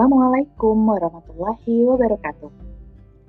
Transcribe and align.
Assalamualaikum 0.00 0.96
warahmatullahi 0.96 1.84
wabarakatuh. 1.84 2.48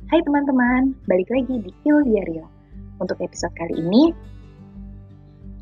Hai 0.07 0.23
teman-teman, 0.23 0.95
balik 1.03 1.27
lagi 1.27 1.59
di 1.67 1.71
Il 1.83 1.99
Diario. 2.07 2.47
Untuk 2.95 3.19
episode 3.19 3.51
kali 3.59 3.75
ini, 3.75 4.15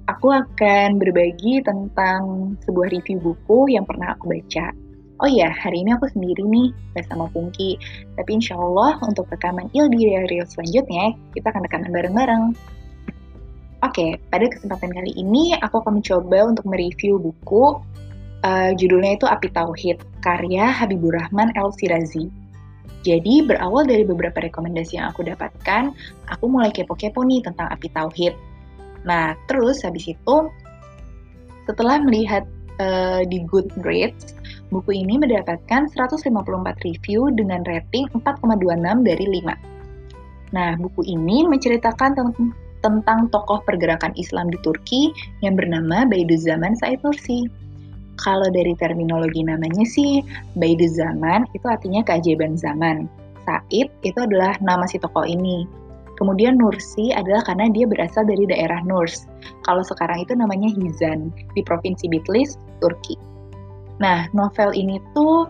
aku 0.06 0.30
akan 0.30 1.02
berbagi 1.02 1.66
tentang 1.66 2.54
sebuah 2.62 2.94
review 2.94 3.18
buku 3.26 3.74
yang 3.74 3.90
pernah 3.90 4.14
aku 4.14 4.30
baca. 4.30 4.70
Oh 5.18 5.26
iya, 5.26 5.50
hari 5.50 5.82
ini 5.82 5.98
aku 5.98 6.14
sendiri 6.14 6.46
nih, 6.46 6.70
bersama 6.94 7.26
Pungki. 7.34 7.82
Tapi 8.14 8.30
insya 8.30 8.62
Allah 8.62 9.02
untuk 9.02 9.26
rekaman 9.34 9.66
Il 9.74 9.90
Diario 9.90 10.46
selanjutnya, 10.46 11.18
kita 11.34 11.50
akan 11.50 11.66
rekaman 11.66 11.90
bareng-bareng. 11.90 12.44
Oke, 13.82 14.22
pada 14.30 14.46
kesempatan 14.46 14.94
kali 14.94 15.18
ini 15.18 15.58
aku 15.58 15.82
akan 15.82 16.06
mencoba 16.06 16.54
untuk 16.54 16.70
mereview 16.70 17.18
buku 17.18 17.82
Uh, 18.40 18.72
judulnya 18.80 19.20
itu 19.20 19.28
Api 19.28 19.52
Tauhid, 19.52 20.00
karya 20.24 20.72
Habibur 20.72 21.12
Rahman 21.12 21.52
El 21.60 21.76
Sirazi. 21.76 22.32
Jadi 23.04 23.44
berawal 23.44 23.88
dari 23.88 24.04
beberapa 24.04 24.44
rekomendasi 24.44 25.00
yang 25.00 25.12
aku 25.12 25.24
dapatkan, 25.28 25.92
aku 26.28 26.46
mulai 26.48 26.72
kepo-kepo 26.72 27.24
nih 27.24 27.44
tentang 27.44 27.68
Api 27.72 27.88
Tauhid. 27.92 28.36
Nah, 29.08 29.36
terus 29.48 29.84
habis 29.84 30.08
itu, 30.08 30.36
setelah 31.68 32.00
melihat 32.04 32.44
uh, 32.80 33.24
di 33.28 33.44
Goodreads, 33.48 34.36
buku 34.72 35.04
ini 35.04 35.20
mendapatkan 35.20 35.88
154 35.92 36.28
review 36.84 37.32
dengan 37.36 37.64
rating 37.68 38.08
4,26 38.20 39.08
dari 39.08 39.26
5. 39.44 40.56
Nah, 40.56 40.76
buku 40.80 41.02
ini 41.06 41.46
menceritakan 41.48 42.20
tentang 42.80 43.20
tokoh 43.30 43.60
pergerakan 43.68 44.16
Islam 44.16 44.48
di 44.50 44.58
Turki 44.64 45.12
yang 45.44 45.60
bernama 45.60 46.08
Baiduzaman 46.08 46.76
Said 46.80 47.04
Nursi. 47.04 47.46
Kalau 48.20 48.52
dari 48.52 48.76
terminologi 48.76 49.42
namanya 49.48 49.88
sih, 49.88 50.20
Baidu 50.60 50.88
Zaman 50.92 51.48
itu 51.56 51.66
artinya 51.66 52.04
keajaiban 52.04 52.60
zaman. 52.60 53.08
Said 53.48 53.88
itu 54.04 54.20
adalah 54.20 54.60
nama 54.60 54.84
si 54.86 55.00
tokoh 55.00 55.24
ini. 55.24 55.64
Kemudian 56.20 56.60
Nursi 56.60 57.16
adalah 57.16 57.40
karena 57.48 57.72
dia 57.72 57.88
berasal 57.88 58.28
dari 58.28 58.44
daerah 58.44 58.84
Nurs. 58.84 59.24
Kalau 59.64 59.80
sekarang 59.88 60.28
itu 60.28 60.36
namanya 60.36 60.68
Hizan, 60.68 61.32
di 61.56 61.64
Provinsi 61.64 62.12
Bitlis, 62.12 62.60
Turki. 62.84 63.16
Nah, 64.04 64.28
novel 64.36 64.76
ini 64.76 65.00
tuh 65.16 65.48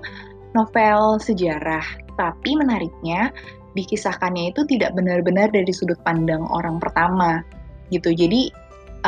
novel 0.54 1.18
sejarah, 1.18 1.82
tapi 2.22 2.54
menariknya 2.54 3.34
dikisahkannya 3.74 4.54
itu 4.54 4.62
tidak 4.70 4.94
benar-benar 4.94 5.50
dari 5.50 5.74
sudut 5.74 5.98
pandang 6.06 6.46
orang 6.54 6.78
pertama 6.78 7.42
gitu. 7.90 8.14
Jadi 8.14 8.54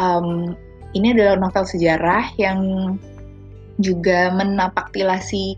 um, 0.01 0.57
ini 0.97 1.13
adalah 1.13 1.37
novel 1.37 1.65
sejarah 1.65 2.25
yang 2.41 2.59
juga 3.79 4.33
menapaktilasi 4.35 5.55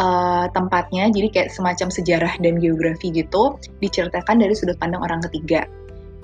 uh, 0.00 0.46
tempatnya, 0.54 1.12
jadi 1.12 1.28
kayak 1.28 1.50
semacam 1.52 1.88
sejarah 1.92 2.32
dan 2.40 2.56
geografi 2.62 3.12
gitu, 3.12 3.60
diceritakan 3.84 4.40
dari 4.40 4.54
sudut 4.56 4.78
pandang 4.80 5.04
orang 5.04 5.20
ketiga. 5.28 5.68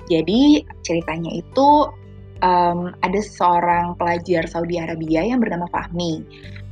Jadi 0.07 0.63
ceritanya 0.87 1.35
itu 1.35 1.91
um, 2.41 2.95
ada 3.03 3.19
seorang 3.19 3.93
pelajar 3.99 4.47
Saudi 4.47 4.79
Arabia 4.79 5.21
yang 5.23 5.43
bernama 5.43 5.67
Fahmi. 5.69 6.23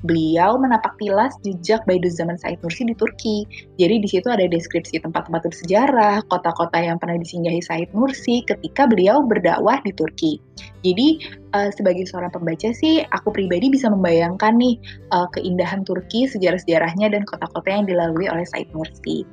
Beliau 0.06 0.62
menapak 0.62 1.02
tilas 1.02 1.34
jejak 1.42 1.82
Baidu 1.90 2.06
zaman 2.14 2.38
Said 2.38 2.62
Nursi 2.62 2.86
di 2.86 2.94
Turki. 2.94 3.42
Jadi 3.82 4.06
di 4.06 4.06
situ 4.06 4.30
ada 4.30 4.46
deskripsi 4.46 5.02
tempat-tempat 5.02 5.50
bersejarah, 5.50 6.22
kota-kota 6.30 6.78
yang 6.78 7.02
pernah 7.02 7.18
disinggahi 7.18 7.58
Said 7.66 7.90
Nursi 7.90 8.46
ketika 8.46 8.86
beliau 8.86 9.26
berdakwah 9.26 9.82
di 9.82 9.90
Turki. 9.98 10.38
Jadi 10.86 11.26
uh, 11.58 11.74
sebagai 11.74 12.06
seorang 12.06 12.30
pembaca 12.30 12.70
sih, 12.70 13.02
aku 13.10 13.34
pribadi 13.34 13.74
bisa 13.74 13.90
membayangkan 13.90 14.54
nih 14.62 14.78
uh, 15.10 15.26
keindahan 15.34 15.82
Turki, 15.82 16.30
sejarah-sejarahnya 16.30 17.10
dan 17.10 17.26
kota-kota 17.26 17.74
yang 17.74 17.90
dilalui 17.90 18.30
oleh 18.30 18.46
Said 18.46 18.70
Nursi. 18.78 19.26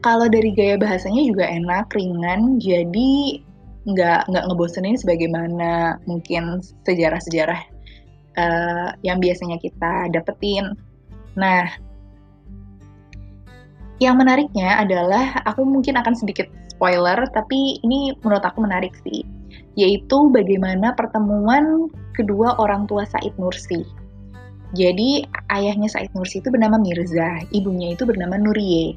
Kalau 0.00 0.32
dari 0.32 0.56
gaya 0.56 0.80
bahasanya 0.80 1.28
juga 1.28 1.44
enak, 1.44 1.92
ringan, 1.92 2.56
jadi 2.56 3.44
nggak 3.88 4.28
nggak 4.28 4.44
ngebosenin 4.48 4.96
sebagaimana 5.00 5.96
mungkin 6.04 6.60
sejarah-sejarah 6.84 7.77
uh, 8.38 8.94
yang 9.02 9.18
biasanya 9.18 9.58
kita 9.58 10.06
dapetin. 10.14 10.78
Nah, 11.34 11.66
yang 13.98 14.14
menariknya 14.14 14.78
adalah 14.78 15.42
aku 15.42 15.66
mungkin 15.66 15.98
akan 15.98 16.14
sedikit 16.14 16.46
spoiler, 16.70 17.18
tapi 17.34 17.82
ini 17.82 18.14
menurut 18.22 18.46
aku 18.46 18.62
menarik 18.62 18.94
sih, 19.02 19.26
yaitu 19.74 20.30
bagaimana 20.30 20.94
pertemuan 20.94 21.90
kedua 22.14 22.54
orang 22.62 22.86
tua 22.86 23.02
Said 23.10 23.34
Nursi. 23.42 23.82
Jadi 24.78 25.26
ayahnya 25.50 25.90
Said 25.90 26.14
Nursi 26.14 26.38
itu 26.38 26.54
bernama 26.54 26.78
Mirza, 26.78 27.42
ibunya 27.50 27.98
itu 27.98 28.06
bernama 28.06 28.38
Nurie. 28.38 28.94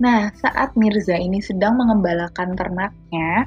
Nah, 0.00 0.32
saat 0.40 0.72
Mirza 0.80 1.12
ini 1.12 1.44
sedang 1.44 1.76
mengembalakan 1.76 2.56
ternaknya, 2.56 3.44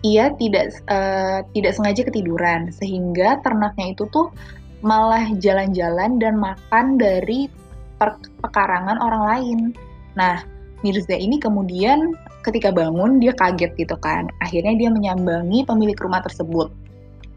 ia 0.00 0.32
tidak 0.40 0.72
uh, 0.88 1.44
tidak 1.52 1.76
sengaja 1.76 2.02
ketiduran 2.08 2.72
sehingga 2.72 3.40
ternaknya 3.44 3.92
itu 3.92 4.08
tuh 4.08 4.32
malah 4.80 5.28
jalan-jalan 5.36 6.16
dan 6.16 6.40
makan 6.40 6.96
dari 6.96 7.52
pekarangan 8.40 8.96
orang 8.96 9.22
lain. 9.28 9.58
Nah, 10.16 10.40
Mirza 10.80 11.12
ini 11.12 11.36
kemudian 11.36 12.16
ketika 12.40 12.72
bangun 12.72 13.20
dia 13.20 13.36
kaget 13.36 13.76
gitu 13.76 13.96
kan. 14.00 14.32
Akhirnya 14.40 14.72
dia 14.80 14.88
menyambangi 14.88 15.68
pemilik 15.68 15.96
rumah 16.00 16.24
tersebut. 16.24 16.72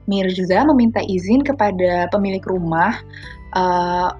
Mirza 0.07 0.63
meminta 0.63 1.03
izin 1.03 1.43
kepada 1.43 2.07
pemilik 2.11 2.43
rumah 2.47 2.95
uh, 3.55 4.15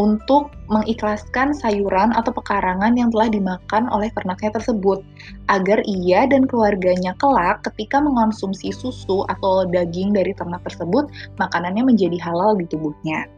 untuk 0.00 0.48
mengikhlaskan 0.72 1.52
sayuran 1.52 2.16
atau 2.16 2.32
pekarangan 2.32 2.96
yang 2.96 3.12
telah 3.12 3.28
dimakan 3.28 3.92
oleh 3.92 4.08
ternaknya 4.16 4.56
tersebut 4.56 5.04
agar 5.52 5.84
ia 5.84 6.24
dan 6.24 6.48
keluarganya 6.48 7.12
kelak 7.20 7.60
ketika 7.68 8.00
mengonsumsi 8.00 8.72
susu 8.72 9.28
atau 9.28 9.68
daging 9.68 10.16
dari 10.16 10.32
ternak 10.32 10.64
tersebut 10.64 11.12
makanannya 11.36 11.84
menjadi 11.84 12.16
halal 12.24 12.56
di 12.56 12.64
tubuhnya. 12.72 13.28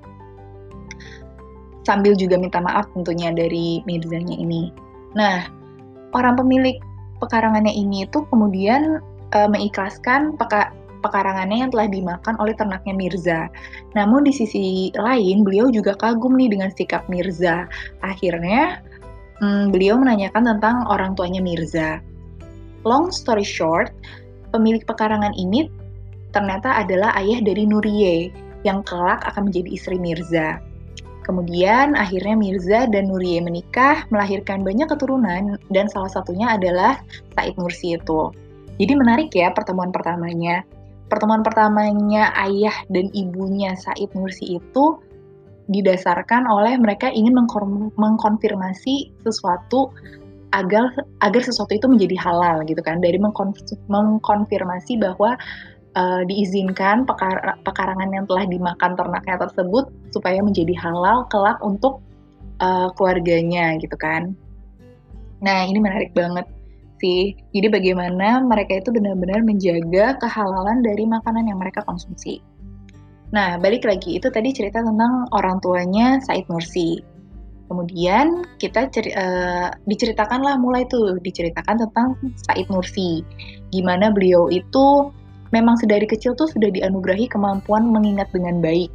Sambil 1.84 2.16
juga 2.16 2.40
minta 2.40 2.62
maaf 2.62 2.88
tentunya 2.96 3.28
dari 3.34 3.84
Mirzanya 3.84 4.38
ini. 4.38 4.72
Nah, 5.12 5.44
orang 6.16 6.38
pemilik 6.40 6.80
pekarangannya 7.20 7.74
ini 7.74 8.08
itu 8.08 8.24
kemudian 8.32 9.04
e, 9.36 9.38
mengikhlaskan 9.50 10.38
peka 10.40 10.72
pekarangannya 11.04 11.68
yang 11.68 11.70
telah 11.70 11.84
dimakan 11.92 12.34
oleh 12.40 12.56
ternaknya 12.56 12.96
Mirza. 12.96 13.40
Namun 13.92 14.24
di 14.24 14.32
sisi 14.32 14.88
lain, 14.96 15.44
beliau 15.44 15.68
juga 15.68 15.92
kagum 15.92 16.40
nih 16.40 16.48
dengan 16.48 16.72
sikap 16.72 17.04
Mirza. 17.12 17.68
Akhirnya, 18.00 18.80
hmm, 19.44 19.68
beliau 19.68 20.00
menanyakan 20.00 20.56
tentang 20.56 20.88
orang 20.88 21.12
tuanya 21.12 21.44
Mirza. 21.44 22.00
Long 22.88 23.12
story 23.12 23.44
short, 23.44 23.92
pemilik 24.56 24.80
pekarangan 24.88 25.36
ini 25.36 25.68
ternyata 26.32 26.80
adalah 26.80 27.12
ayah 27.20 27.44
dari 27.44 27.68
Nurie 27.68 28.32
yang 28.64 28.80
kelak 28.82 29.20
akan 29.28 29.52
menjadi 29.52 29.70
istri 29.76 29.96
Mirza. 30.00 30.58
Kemudian 31.24 31.96
akhirnya 31.96 32.36
Mirza 32.36 32.80
dan 32.88 33.08
Nurie 33.08 33.40
menikah, 33.40 34.04
melahirkan 34.12 34.60
banyak 34.60 34.92
keturunan, 34.92 35.56
dan 35.72 35.88
salah 35.88 36.12
satunya 36.12 36.52
adalah 36.52 37.00
Said 37.32 37.56
Nursi 37.56 37.96
itu. 37.96 38.28
Jadi 38.76 38.92
menarik 38.92 39.30
ya 39.32 39.54
pertemuan 39.54 39.94
pertamanya 39.94 40.66
pertemuan 41.14 41.46
pertamanya 41.46 42.34
ayah 42.42 42.74
dan 42.90 43.06
ibunya 43.14 43.78
Said 43.78 44.10
Nursi 44.18 44.58
itu 44.58 44.98
didasarkan 45.70 46.50
oleh 46.50 46.74
mereka 46.74 47.06
ingin 47.08 47.38
mengkonfirmasi 47.94 49.14
sesuatu 49.22 49.94
agar 50.50 50.90
agar 51.22 51.42
sesuatu 51.42 51.70
itu 51.70 51.86
menjadi 51.86 52.18
halal 52.18 52.66
gitu 52.66 52.82
kan 52.82 52.98
dari 52.98 53.16
mengkonfirmasi 53.86 54.98
bahwa 54.98 55.38
uh, 55.94 56.22
diizinkan 56.26 57.06
pekar 57.06 57.62
pekarangan 57.62 58.10
yang 58.10 58.26
telah 58.26 58.44
dimakan 58.50 58.92
ternaknya 58.98 59.36
tersebut 59.46 59.88
supaya 60.10 60.42
menjadi 60.42 60.74
halal 60.82 61.30
kelak 61.30 61.62
untuk 61.62 62.02
uh, 62.58 62.90
keluarganya 62.98 63.78
gitu 63.78 63.94
kan. 63.94 64.34
Nah, 65.42 65.66
ini 65.66 65.78
menarik 65.78 66.10
banget 66.14 66.46
sih. 66.98 67.34
Jadi 67.54 67.68
bagaimana 67.70 68.42
mereka 68.44 68.78
itu 68.82 68.90
benar-benar 68.94 69.42
menjaga 69.42 70.18
kehalalan 70.18 70.82
dari 70.82 71.04
makanan 71.08 71.48
yang 71.50 71.58
mereka 71.58 71.82
konsumsi. 71.86 72.42
Nah, 73.34 73.58
balik 73.58 73.82
lagi, 73.82 74.14
itu 74.14 74.30
tadi 74.30 74.54
cerita 74.54 74.78
tentang 74.78 75.26
orang 75.34 75.58
tuanya 75.58 76.22
Said 76.22 76.46
Nursi. 76.46 77.02
Kemudian 77.66 78.46
kita 78.62 78.86
ceri 78.92 79.10
uh, 79.16 79.74
diceritakanlah 79.90 80.60
mulai 80.60 80.86
tuh 80.86 81.18
diceritakan 81.18 81.82
tentang 81.82 82.14
Said 82.38 82.70
Nursi. 82.70 83.26
Gimana 83.74 84.14
beliau 84.14 84.46
itu 84.52 85.10
memang 85.50 85.74
sedari 85.80 86.06
kecil 86.06 86.38
tuh 86.38 86.46
sudah 86.46 86.70
dianugerahi 86.70 87.26
kemampuan 87.26 87.90
mengingat 87.90 88.30
dengan 88.30 88.62
baik. 88.62 88.92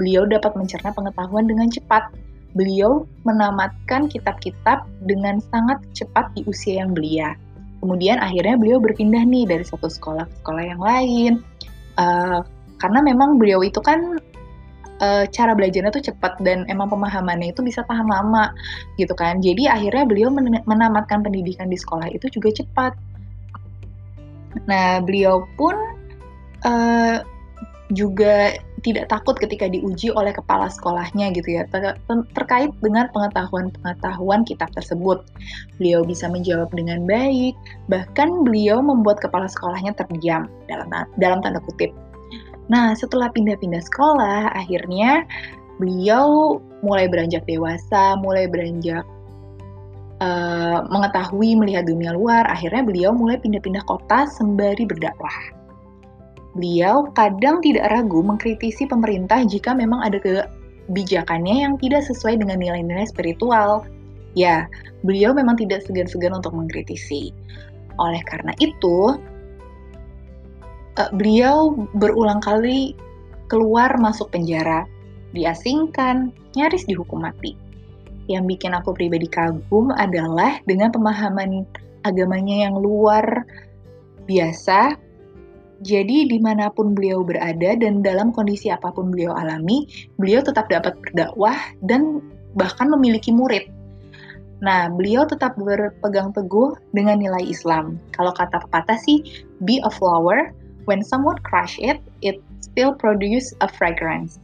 Beliau 0.00 0.24
dapat 0.24 0.56
mencerna 0.56 0.88
pengetahuan 0.96 1.44
dengan 1.44 1.68
cepat. 1.68 2.08
Beliau 2.52 3.08
menamatkan 3.24 4.12
kitab-kitab 4.12 4.84
dengan 5.08 5.40
sangat 5.48 5.80
cepat 5.96 6.28
di 6.36 6.44
usia 6.44 6.84
yang 6.84 6.92
belia. 6.92 7.32
Kemudian 7.82 8.22
akhirnya 8.22 8.54
beliau 8.54 8.78
berpindah 8.78 9.24
nih 9.26 9.48
dari 9.48 9.64
satu 9.66 9.90
sekolah 9.90 10.28
ke 10.28 10.34
sekolah 10.44 10.62
yang 10.62 10.82
lain. 10.82 11.32
Uh, 11.98 12.44
karena 12.78 13.00
memang 13.02 13.36
beliau 13.40 13.62
itu 13.64 13.78
kan 13.82 14.20
uh, 15.02 15.24
cara 15.28 15.52
belajarnya 15.52 15.90
tuh 15.90 16.04
cepat 16.12 16.38
dan 16.46 16.62
emang 16.70 16.86
pemahamannya 16.86 17.50
itu 17.50 17.60
bisa 17.60 17.82
tahan 17.86 18.06
lama 18.06 18.54
gitu 18.96 19.12
kan. 19.18 19.42
Jadi 19.42 19.66
akhirnya 19.66 20.06
beliau 20.06 20.30
men 20.30 20.62
menamatkan 20.64 21.26
pendidikan 21.26 21.66
di 21.66 21.76
sekolah 21.76 22.06
itu 22.14 22.30
juga 22.30 22.62
cepat. 22.62 22.92
Nah, 24.68 25.00
beliau 25.02 25.48
pun 25.58 25.74
uh, 26.62 27.18
juga 27.90 28.54
tidak 28.82 29.06
takut 29.08 29.38
ketika 29.38 29.70
diuji 29.70 30.10
oleh 30.10 30.34
kepala 30.34 30.66
sekolahnya 30.66 31.30
gitu 31.32 31.58
ya 31.58 31.66
ter 31.70 31.94
terkait 32.34 32.74
dengan 32.82 33.06
pengetahuan-pengetahuan 33.14 34.42
kitab 34.42 34.68
tersebut. 34.74 35.22
Beliau 35.78 36.02
bisa 36.02 36.26
menjawab 36.26 36.68
dengan 36.74 37.06
baik, 37.06 37.54
bahkan 37.86 38.42
beliau 38.42 38.82
membuat 38.82 39.22
kepala 39.22 39.46
sekolahnya 39.46 39.94
terdiam 39.94 40.50
dalam 40.66 40.90
dalam 41.16 41.38
tanda 41.40 41.62
kutip. 41.62 41.94
Nah, 42.70 42.94
setelah 42.98 43.30
pindah-pindah 43.30 43.82
sekolah, 43.86 44.54
akhirnya 44.54 45.26
beliau 45.78 46.58
mulai 46.82 47.06
beranjak 47.06 47.46
dewasa, 47.46 48.18
mulai 48.18 48.46
beranjak 48.46 49.06
uh, 50.22 50.86
mengetahui 50.90 51.58
melihat 51.58 51.86
dunia 51.86 52.14
luar. 52.14 52.46
Akhirnya 52.50 52.82
beliau 52.86 53.10
mulai 53.14 53.38
pindah-pindah 53.38 53.82
kota 53.86 54.26
sembari 54.30 54.86
berdakwah. 54.86 55.61
Beliau 56.52 57.08
kadang 57.16 57.64
tidak 57.64 57.88
ragu 57.88 58.20
mengkritisi 58.20 58.84
pemerintah 58.84 59.40
jika 59.48 59.72
memang 59.72 60.04
ada 60.04 60.20
kebijakannya 60.20 61.64
yang 61.64 61.74
tidak 61.80 62.04
sesuai 62.04 62.36
dengan 62.44 62.60
nilai-nilai 62.60 63.08
spiritual. 63.08 63.88
Ya, 64.36 64.68
beliau 65.04 65.32
memang 65.32 65.56
tidak 65.56 65.84
segan-segan 65.84 66.36
untuk 66.36 66.52
mengkritisi. 66.52 67.32
Oleh 68.00 68.20
karena 68.24 68.52
itu, 68.60 69.16
uh, 71.00 71.10
beliau 71.16 71.76
berulang 71.96 72.40
kali 72.40 72.96
keluar 73.48 73.92
masuk 74.00 74.32
penjara, 74.32 74.88
diasingkan, 75.36 76.32
nyaris 76.56 76.84
dihukum 76.88 77.24
mati. 77.24 77.56
Yang 78.28 78.56
bikin 78.56 78.72
aku 78.72 78.96
pribadi 78.96 79.28
kagum 79.28 79.92
adalah 79.92 80.60
dengan 80.64 80.92
pemahaman 80.92 81.68
agamanya 82.04 82.68
yang 82.68 82.76
luar 82.76 83.44
biasa 84.24 84.96
jadi 85.82 86.30
di 86.30 86.38
mana 86.38 86.70
pun 86.70 86.94
beliau 86.94 87.26
berada 87.26 87.74
dan 87.74 88.00
dalam 88.06 88.30
kondisi 88.30 88.70
apa 88.70 88.94
pun 88.94 89.10
beliau 89.10 89.34
alami, 89.34 89.90
beliau 90.16 90.38
tetap 90.40 90.70
dapat 90.70 90.94
berdakwah 91.02 91.58
dan 91.82 92.22
bahkan 92.54 92.86
memiliki 92.86 93.34
murid. 93.34 93.66
Nah, 94.62 94.86
beliau 94.94 95.26
tetap 95.26 95.58
berpegang 95.58 96.30
teguh 96.30 96.78
dengan 96.94 97.18
nilai 97.18 97.42
Islam. 97.42 97.98
Kalau 98.14 98.30
kata 98.30 98.62
pepatah 98.62 98.94
sih, 98.94 99.26
be 99.66 99.82
a 99.82 99.90
flower, 99.90 100.54
when 100.86 101.02
someone 101.02 101.34
crush 101.42 101.82
it, 101.82 101.98
it 102.22 102.38
still 102.62 102.94
produce 102.94 103.50
a 103.58 103.66
fragrance. 103.66 104.38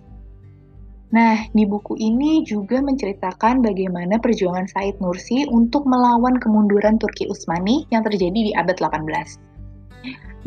Nah, 1.14 1.46
di 1.54 1.64
buku 1.64 1.96
ini 1.96 2.42
juga 2.44 2.82
menceritakan 2.82 3.64
bagaimana 3.64 4.18
perjuangan 4.20 4.68
Said 4.68 4.98
Nursi 4.98 5.46
untuk 5.48 5.86
melawan 5.86 6.36
kemunduran 6.36 6.98
Turki 6.98 7.30
Utsmani 7.30 7.86
yang 7.94 8.04
terjadi 8.04 8.50
di 8.50 8.52
abad 8.58 8.76
18 8.76 9.48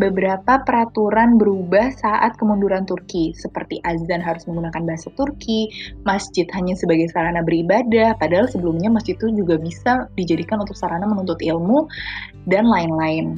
beberapa 0.02 0.66
peraturan 0.66 1.38
berubah 1.38 1.94
saat 1.94 2.34
kemunduran 2.42 2.90
Turki, 2.90 3.38
seperti 3.38 3.78
azan 3.86 4.18
harus 4.24 4.50
menggunakan 4.50 4.82
bahasa 4.88 5.14
Turki, 5.14 5.70
masjid 6.08 6.50
hanya 6.58 6.74
sebagai 6.74 7.12
sarana 7.14 7.46
beribadah, 7.46 8.18
padahal 8.18 8.50
sebelumnya 8.50 8.90
masjid 8.90 9.14
itu 9.14 9.30
juga 9.38 9.62
bisa 9.62 10.10
dijadikan 10.18 10.64
untuk 10.64 10.74
sarana 10.74 11.06
menuntut 11.06 11.38
ilmu, 11.44 11.86
dan 12.50 12.66
lain-lain. 12.66 13.38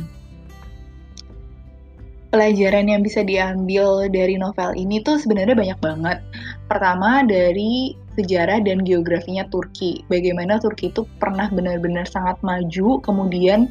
Pelajaran 2.32 2.90
yang 2.90 3.06
bisa 3.06 3.22
diambil 3.22 4.10
dari 4.10 4.42
novel 4.42 4.74
ini 4.74 5.04
tuh 5.06 5.22
sebenarnya 5.22 5.54
banyak 5.54 5.80
banget. 5.84 6.18
Pertama 6.66 7.22
dari 7.22 7.94
sejarah 8.18 8.58
dan 8.66 8.82
geografinya 8.82 9.46
Turki. 9.54 10.02
Bagaimana 10.10 10.58
Turki 10.58 10.90
itu 10.90 11.06
pernah 11.22 11.46
benar-benar 11.54 12.10
sangat 12.10 12.42
maju, 12.42 12.98
kemudian 13.06 13.70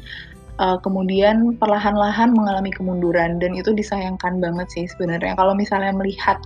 uh, 0.59 0.77
kemudian 0.81 1.57
perlahan-lahan 1.57 2.33
mengalami 2.33 2.69
kemunduran 2.73 3.41
dan 3.41 3.53
itu 3.57 3.73
disayangkan 3.73 4.37
banget 4.41 4.67
sih 4.73 4.85
sebenarnya 4.89 5.33
kalau 5.37 5.57
misalnya 5.57 5.93
melihat 5.95 6.37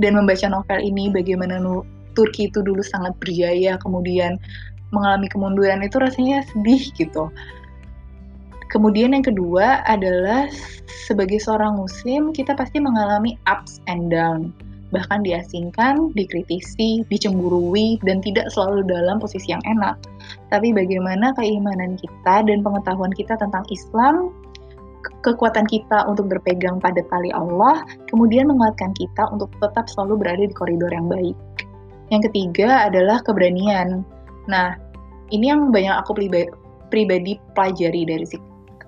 dan 0.00 0.16
membaca 0.18 0.48
novel 0.48 0.80
ini 0.80 1.12
bagaimana 1.12 1.60
Turki 2.14 2.46
itu 2.46 2.62
dulu 2.62 2.78
sangat 2.78 3.10
berjaya 3.18 3.74
kemudian 3.82 4.38
mengalami 4.94 5.26
kemunduran 5.26 5.82
itu 5.82 5.98
rasanya 5.98 6.46
sedih 6.54 6.82
gitu. 6.94 7.26
Kemudian 8.70 9.14
yang 9.14 9.26
kedua 9.26 9.82
adalah 9.86 10.46
sebagai 11.06 11.42
seorang 11.42 11.74
muslim 11.74 12.30
kita 12.30 12.54
pasti 12.54 12.78
mengalami 12.78 13.34
ups 13.50 13.82
and 13.90 14.14
down 14.14 14.54
bahkan 14.94 15.26
diasingkan, 15.26 16.14
dikritisi, 16.14 17.02
dicemburui, 17.10 17.98
dan 18.06 18.22
tidak 18.22 18.46
selalu 18.54 18.86
dalam 18.86 19.18
posisi 19.18 19.50
yang 19.50 19.62
enak. 19.66 19.98
Tapi 20.54 20.70
bagaimana 20.70 21.34
keimanan 21.34 21.98
kita 21.98 22.46
dan 22.46 22.62
pengetahuan 22.62 23.10
kita 23.10 23.34
tentang 23.34 23.66
Islam, 23.74 24.30
kekuatan 25.26 25.66
kita 25.66 26.06
untuk 26.06 26.30
berpegang 26.30 26.78
pada 26.78 27.02
tali 27.10 27.34
Allah, 27.34 27.82
kemudian 28.08 28.46
menguatkan 28.46 28.94
kita 28.94 29.26
untuk 29.34 29.50
tetap 29.58 29.90
selalu 29.90 30.22
berada 30.22 30.44
di 30.46 30.54
koridor 30.54 30.94
yang 30.94 31.10
baik. 31.10 31.36
Yang 32.14 32.30
ketiga 32.30 32.86
adalah 32.86 33.18
keberanian. 33.26 34.06
Nah, 34.46 34.78
ini 35.34 35.50
yang 35.50 35.74
banyak 35.74 35.98
aku 35.98 36.14
pribadi 36.92 37.40
pelajari 37.58 38.06
dari 38.06 38.24
si 38.28 38.36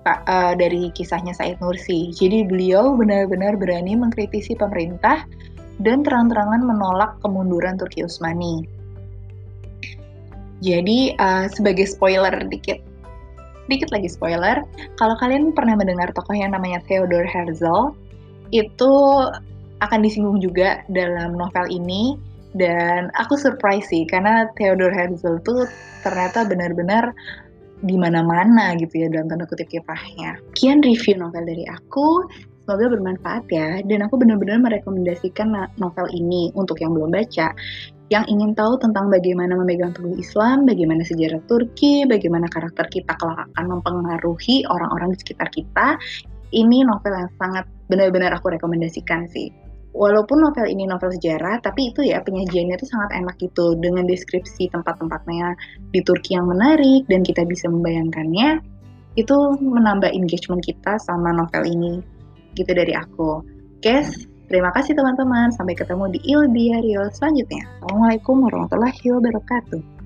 uh, 0.07 0.53
dari 0.55 0.93
kisahnya 0.95 1.35
Said 1.35 1.59
Nursi. 1.59 2.13
Jadi 2.15 2.47
beliau 2.47 2.95
benar-benar 2.95 3.59
berani 3.59 3.97
mengkritisi 3.99 4.55
pemerintah 4.55 5.27
dan 5.81 6.01
terang-terangan 6.01 6.61
menolak 6.65 7.17
kemunduran 7.21 7.77
Turki 7.77 8.01
Utsmani. 8.01 8.65
Jadi 10.65 11.13
uh, 11.21 11.45
sebagai 11.53 11.85
spoiler 11.85 12.33
dikit, 12.49 12.81
dikit 13.69 13.93
lagi 13.93 14.09
spoiler, 14.09 14.65
kalau 14.97 15.13
kalian 15.21 15.53
pernah 15.53 15.77
mendengar 15.77 16.09
tokoh 16.17 16.33
yang 16.33 16.57
namanya 16.57 16.81
Theodor 16.89 17.29
Herzl, 17.29 17.93
itu 18.49 18.91
akan 19.77 19.99
disinggung 20.01 20.41
juga 20.41 20.81
dalam 20.89 21.37
novel 21.37 21.69
ini 21.69 22.17
dan 22.57 23.13
aku 23.13 23.37
surprise 23.37 23.85
sih 23.93 24.09
karena 24.09 24.49
Theodor 24.57 24.89
Herzl 24.89 25.37
tuh 25.45 25.69
ternyata 26.01 26.41
benar-benar 26.49 27.13
di 27.85 27.93
mana-mana 27.93 28.73
gitu 28.81 29.05
ya 29.05 29.07
dalam 29.13 29.29
tanda 29.29 29.45
kutip 29.45 29.69
kiprahnya. 29.69 30.41
Kian 30.57 30.81
review 30.81 31.21
novel 31.21 31.45
dari 31.45 31.65
aku. 31.69 32.25
Semoga 32.67 32.99
bermanfaat 32.99 33.47
ya, 33.47 33.79
dan 33.87 34.03
aku 34.03 34.19
benar-benar 34.19 34.59
merekomendasikan 34.59 35.55
novel 35.79 36.03
ini 36.11 36.51
untuk 36.51 36.75
yang 36.83 36.91
belum 36.91 37.15
baca, 37.15 37.55
yang 38.11 38.27
ingin 38.27 38.51
tahu 38.59 38.75
tentang 38.83 39.07
bagaimana 39.07 39.55
memegang 39.55 39.95
teguh 39.95 40.19
Islam, 40.19 40.67
bagaimana 40.67 40.99
sejarah 41.07 41.39
Turki, 41.47 42.03
bagaimana 42.03 42.43
karakter 42.51 42.91
kita 42.91 43.15
kelak 43.15 43.47
akan 43.55 43.79
mempengaruhi 43.79 44.67
orang-orang 44.67 45.15
di 45.15 45.17
sekitar 45.23 45.47
kita. 45.47 45.95
Ini 46.51 46.83
novel 46.83 47.15
yang 47.15 47.31
sangat 47.39 47.63
benar-benar 47.87 48.35
aku 48.35 48.51
rekomendasikan 48.51 49.31
sih. 49.31 49.47
Walaupun 49.95 50.43
novel 50.43 50.67
ini 50.67 50.91
novel 50.91 51.15
sejarah, 51.15 51.63
tapi 51.63 51.95
itu 51.95 52.03
ya 52.03 52.19
penyajiannya 52.19 52.75
itu 52.75 52.87
sangat 52.91 53.15
enak 53.15 53.39
gitu 53.39 53.79
dengan 53.79 54.03
deskripsi 54.03 54.75
tempat-tempatnya 54.75 55.55
di 55.95 56.03
Turki 56.03 56.35
yang 56.35 56.51
menarik 56.51 57.07
dan 57.07 57.23
kita 57.23 57.47
bisa 57.47 57.71
membayangkannya 57.71 58.59
itu 59.15 59.37
menambah 59.63 60.11
engagement 60.11 60.59
kita 60.67 60.99
sama 60.99 61.31
novel 61.31 61.63
ini 61.63 62.16
gitu 62.57 62.73
dari 62.73 62.97
aku. 62.97 63.45
Guys, 63.85 64.09
terima 64.49 64.73
kasih 64.73 64.97
teman-teman. 64.97 65.53
Sampai 65.53 65.77
ketemu 65.77 66.09
di 66.09 66.19
Il 66.25 66.49
Diario 66.49 67.05
selanjutnya. 67.13 67.61
Assalamualaikum 67.77 68.41
warahmatullahi 68.41 69.05
wabarakatuh. 69.13 69.96